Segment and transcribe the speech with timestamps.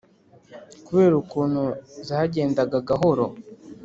[0.85, 1.63] Kubera ukuntu
[2.07, 3.25] zagendaga gahoro